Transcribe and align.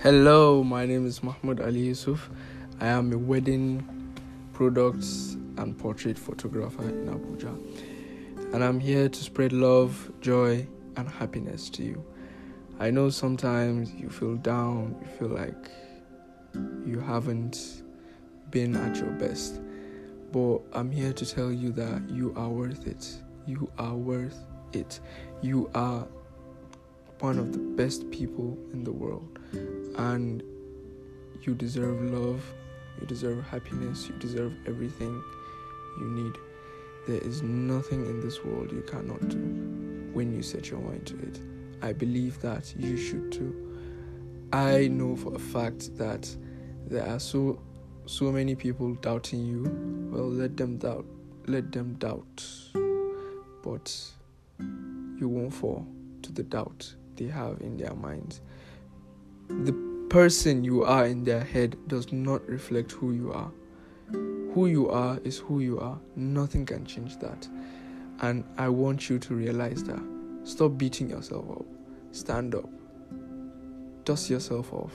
Hello, 0.00 0.62
my 0.62 0.86
name 0.86 1.04
is 1.06 1.24
Mahmoud 1.24 1.60
Ali 1.60 1.80
Yusuf. 1.80 2.30
I 2.78 2.86
am 2.86 3.12
a 3.12 3.18
wedding 3.18 3.82
products 4.52 5.36
and 5.56 5.76
portrait 5.76 6.16
photographer 6.16 6.84
in 6.84 7.06
Abuja. 7.06 7.52
And 8.54 8.62
I'm 8.62 8.78
here 8.78 9.08
to 9.08 9.18
spread 9.18 9.52
love, 9.52 10.12
joy, 10.20 10.68
and 10.96 11.08
happiness 11.08 11.68
to 11.70 11.82
you. 11.82 12.04
I 12.78 12.92
know 12.92 13.10
sometimes 13.10 13.92
you 13.92 14.08
feel 14.08 14.36
down, 14.36 14.94
you 15.02 15.08
feel 15.18 15.36
like 15.36 15.68
you 16.86 17.00
haven't 17.00 17.82
been 18.52 18.76
at 18.76 18.98
your 18.98 19.10
best. 19.10 19.60
But 20.30 20.60
I'm 20.74 20.92
here 20.92 21.12
to 21.12 21.26
tell 21.26 21.50
you 21.50 21.72
that 21.72 22.08
you 22.08 22.32
are 22.36 22.48
worth 22.48 22.86
it. 22.86 23.16
You 23.48 23.68
are 23.80 23.96
worth 23.96 24.44
it. 24.72 25.00
You 25.42 25.68
are 25.74 26.06
one 27.18 27.40
of 27.40 27.50
the 27.50 27.58
best 27.58 28.08
people 28.12 28.56
in 28.72 28.84
the 28.84 28.92
world. 28.92 29.40
And 29.98 30.42
you 31.42 31.54
deserve 31.54 32.00
love, 32.02 32.42
you 33.00 33.06
deserve 33.06 33.44
happiness, 33.44 34.08
you 34.08 34.14
deserve 34.14 34.54
everything 34.66 35.22
you 36.00 36.06
need. 36.10 36.34
There 37.06 37.20
is 37.20 37.42
nothing 37.42 38.06
in 38.06 38.20
this 38.20 38.44
world 38.44 38.70
you 38.70 38.82
cannot 38.82 39.28
do 39.28 39.38
when 40.12 40.34
you 40.34 40.42
set 40.42 40.70
your 40.70 40.80
mind 40.80 41.06
to 41.06 41.18
it. 41.18 41.40
I 41.82 41.92
believe 41.92 42.40
that 42.42 42.74
you 42.76 42.96
should 42.96 43.32
too. 43.32 43.54
I 44.52 44.88
know 44.88 45.16
for 45.16 45.34
a 45.34 45.38
fact 45.38 45.96
that 45.96 46.28
there 46.86 47.06
are 47.06 47.20
so 47.20 47.60
so 48.06 48.32
many 48.32 48.54
people 48.54 48.94
doubting 48.94 49.44
you. 49.44 49.64
Well, 50.10 50.30
let 50.30 50.56
them 50.56 50.78
doubt. 50.78 51.04
Let 51.46 51.70
them 51.72 51.94
doubt. 51.94 52.44
But 53.62 53.94
you 55.18 55.28
won't 55.28 55.52
fall 55.52 55.86
to 56.22 56.32
the 56.32 56.42
doubt 56.42 56.94
they 57.16 57.26
have 57.26 57.60
in 57.60 57.76
their 57.76 57.94
minds. 57.94 58.40
The 59.48 59.87
person 60.08 60.64
you 60.64 60.84
are 60.84 61.06
in 61.06 61.24
their 61.24 61.44
head 61.44 61.76
does 61.86 62.12
not 62.12 62.46
reflect 62.48 62.92
who 62.92 63.12
you 63.12 63.32
are. 63.32 63.50
Who 64.54 64.66
you 64.66 64.88
are 64.88 65.18
is 65.22 65.38
who 65.38 65.60
you 65.60 65.78
are. 65.80 65.98
Nothing 66.16 66.64
can 66.64 66.86
change 66.86 67.18
that. 67.18 67.46
And 68.20 68.44
I 68.56 68.68
want 68.70 69.10
you 69.10 69.18
to 69.18 69.34
realize 69.34 69.84
that. 69.84 70.02
Stop 70.44 70.78
beating 70.78 71.10
yourself 71.10 71.50
up. 71.50 71.66
Stand 72.12 72.54
up. 72.54 72.68
Dust 74.04 74.30
yourself 74.30 74.72
off. 74.72 74.92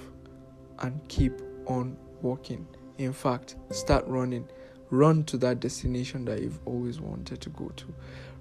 And 0.80 1.00
keep 1.08 1.34
on 1.68 1.96
walking. 2.22 2.68
In 2.98 3.14
fact, 3.14 3.56
start 3.70 4.06
running. 4.08 4.48
Run 4.90 5.24
to 5.26 5.38
that 5.38 5.60
destination 5.60 6.26
that 6.26 6.42
you've 6.42 6.60
always 6.66 7.00
wanted 7.00 7.40
to 7.42 7.50
go 7.52 7.72
to. 7.76 7.86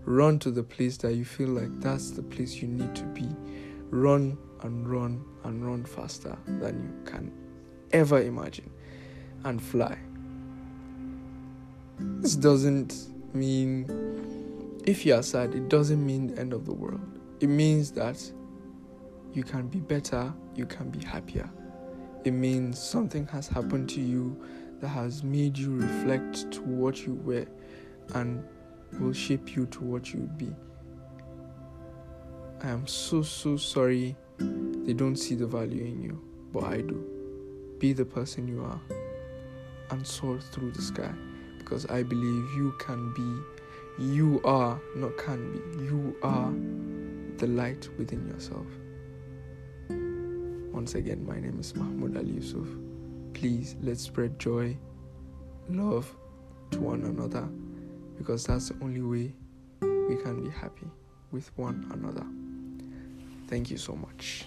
Run 0.04 0.38
to 0.40 0.50
the 0.50 0.62
place 0.62 0.96
that 0.98 1.14
you 1.14 1.24
feel 1.24 1.48
like 1.48 1.80
that's 1.80 2.10
the 2.10 2.22
place 2.22 2.56
you 2.56 2.68
need 2.68 2.94
to 2.96 3.04
be. 3.04 3.28
Run 3.90 4.38
and 4.62 4.88
run 4.88 5.24
and 5.44 5.66
run 5.66 5.84
faster 5.84 6.36
than 6.46 6.82
you 6.82 7.10
can 7.10 7.32
ever 7.92 8.20
imagine 8.20 8.70
and 9.44 9.62
fly. 9.62 9.96
This 11.98 12.36
doesn't 12.36 13.08
mean 13.34 13.86
if 14.84 15.06
you 15.06 15.14
are 15.14 15.22
sad, 15.22 15.54
it 15.54 15.68
doesn't 15.68 16.04
mean 16.04 16.28
the 16.28 16.40
end 16.40 16.52
of 16.52 16.64
the 16.64 16.72
world. 16.72 17.00
It 17.40 17.48
means 17.48 17.92
that 17.92 18.20
you 19.32 19.42
can 19.42 19.68
be 19.68 19.78
better, 19.78 20.32
you 20.54 20.66
can 20.66 20.90
be 20.90 21.04
happier. 21.04 21.48
It 22.24 22.32
means 22.32 22.80
something 22.80 23.26
has 23.28 23.48
happened 23.48 23.88
to 23.90 24.00
you 24.00 24.40
that 24.80 24.88
has 24.88 25.22
made 25.22 25.56
you 25.56 25.76
reflect 25.76 26.50
to 26.52 26.60
what 26.62 27.06
you 27.06 27.14
were 27.14 27.46
and 28.14 28.44
will 29.00 29.12
shape 29.12 29.56
you 29.56 29.66
to 29.66 29.80
what 29.80 30.12
you 30.12 30.20
would 30.20 30.38
be. 30.38 30.54
I 32.62 32.68
am 32.68 32.86
so, 32.86 33.22
so 33.22 33.56
sorry 33.56 34.16
they 34.84 34.92
don't 34.92 35.16
see 35.16 35.34
the 35.34 35.46
value 35.46 35.84
in 35.84 36.02
you, 36.02 36.20
but 36.52 36.64
I 36.64 36.80
do. 36.80 37.04
Be 37.78 37.92
the 37.92 38.04
person 38.04 38.48
you 38.48 38.62
are 38.62 38.80
and 39.90 40.06
soar 40.06 40.40
through 40.40 40.72
the 40.72 40.82
sky 40.82 41.12
because 41.58 41.86
I 41.86 42.02
believe 42.02 42.52
you 42.54 42.74
can 42.78 43.12
be, 43.14 44.02
you 44.04 44.40
are, 44.44 44.80
not 44.96 45.16
can 45.16 45.52
be, 45.52 45.84
you 45.84 46.16
are 46.22 46.52
the 47.38 47.46
light 47.46 47.88
within 47.98 48.26
yourself. 48.28 48.66
Once 50.72 50.94
again, 50.94 51.24
my 51.26 51.38
name 51.38 51.58
is 51.60 51.74
Mahmoud 51.76 52.16
Ali 52.16 52.32
Yusuf. 52.32 52.66
Please 53.34 53.76
let's 53.82 54.02
spread 54.02 54.38
joy, 54.38 54.76
love 55.68 56.14
to 56.72 56.80
one 56.80 57.02
another 57.04 57.48
because 58.16 58.44
that's 58.44 58.70
the 58.70 58.84
only 58.84 59.02
way 59.02 59.32
we 59.80 60.16
can 60.22 60.42
be 60.42 60.50
happy 60.50 60.90
with 61.30 61.50
one 61.56 61.86
another. 61.92 62.26
Thank 63.48 63.70
you 63.70 63.76
so 63.76 63.94
much. 63.94 64.46